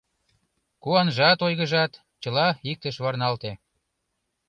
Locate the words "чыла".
2.21-2.47